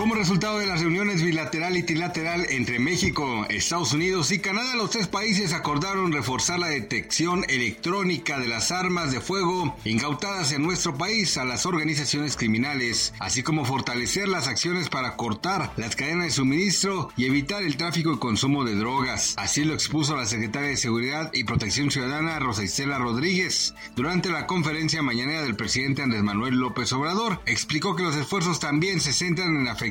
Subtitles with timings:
[0.00, 4.88] Como resultado de las reuniones bilateral y trilateral entre México, Estados Unidos y Canadá, los
[4.88, 10.96] tres países acordaron reforzar la detección electrónica de las armas de fuego incautadas en nuestro
[10.96, 16.30] país a las organizaciones criminales, así como fortalecer las acciones para cortar las cadenas de
[16.30, 19.34] suministro y evitar el tráfico y consumo de drogas.
[19.36, 24.46] Así lo expuso la secretaria de Seguridad y Protección Ciudadana Rosa Isela Rodríguez durante la
[24.46, 27.42] conferencia mañanera del presidente Andrés Manuel López Obrador.
[27.44, 29.89] Explicó que los esfuerzos también se centran en afectar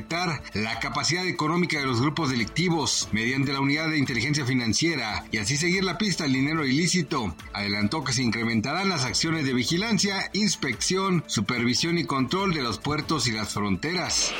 [0.53, 5.57] la capacidad económica de los grupos delictivos mediante la unidad de inteligencia financiera y así
[5.57, 7.35] seguir la pista al dinero ilícito.
[7.53, 13.27] Adelantó que se incrementarán las acciones de vigilancia, inspección, supervisión y control de los puertos
[13.27, 14.33] y las fronteras.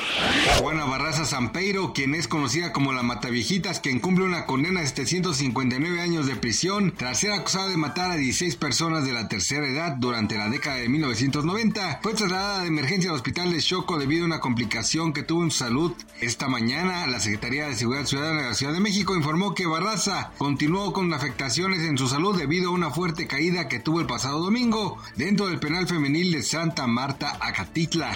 [0.58, 6.00] Juana Barraza Sampeiro, quien es conocida como la Mataviejitas, quien cumple una condena de 759
[6.00, 9.96] años de prisión tras ser acusada de matar a 16 personas de la tercera edad
[9.96, 14.26] durante la década de 1990, fue trasladada de emergencia al hospital de Choco debido a
[14.26, 15.92] una complicación que tuvo en salud.
[16.20, 20.32] Esta mañana, la Secretaría de Seguridad Ciudadana de la Ciudad de México informó que Barraza
[20.38, 24.40] continuó con afectaciones en su salud debido a una fuerte caída que tuvo el pasado
[24.40, 28.12] domingo dentro del penal femenil de Santa Marta, Acatitla.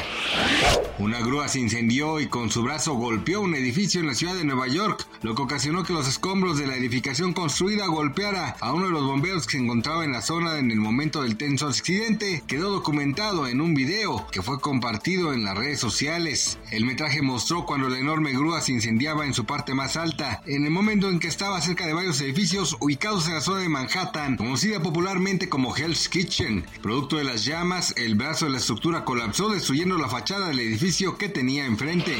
[0.98, 4.44] Una grúa se incendió y con su brazo golpeó un edificio en la ciudad de
[4.44, 8.86] Nueva York, lo que ocasionó que los escombros de la edificación construida golpeara a uno
[8.86, 12.42] de los bomberos que se encontraba en la zona en el momento del tenso accidente.
[12.46, 16.58] Quedó documentado en un video que fue compartido en las redes sociales.
[16.70, 20.64] El metraje mostró cuando la enorme grúa se incendiaba en su parte más alta, en
[20.64, 24.36] el momento en que estaba cerca de varios edificios ubicados en la zona de Manhattan,
[24.36, 26.64] conocida popularmente como Hell's Kitchen.
[26.82, 31.18] Producto de las llamas, el brazo de la estructura colapsó destruyendo la fachada del edificio
[31.18, 32.16] que tenía enfrente.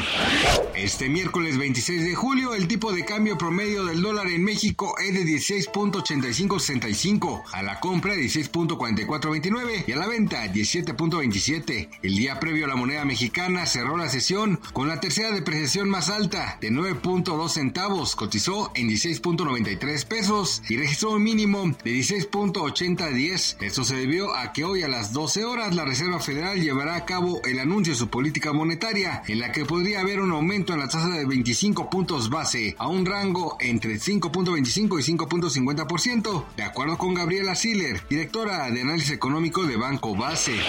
[0.75, 5.15] Este miércoles 26 de julio, el tipo de cambio promedio del dólar en México es
[5.15, 11.89] de 16.8565, a la compra 16.4429 y a la venta 17.27.
[12.03, 16.59] El día previo la moneda mexicana cerró la sesión con la tercera depreciación más alta
[16.61, 23.63] de 9.2 centavos, cotizó en 16.93 pesos y registró un mínimo de 16.8010.
[23.63, 27.07] Esto se debió a que hoy a las 12 horas la Reserva Federal llevará a
[27.07, 30.81] cabo el anuncio de su política monetaria, en la que podría haber un aumento en
[30.81, 36.99] la tasa de 25 puntos base a un rango entre 5.25 y 5.50%, de acuerdo
[36.99, 40.61] con Gabriela Siller, directora de análisis económico de Banco Base.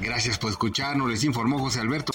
[0.00, 2.14] Gracias por escucharnos, les informó José Alberto.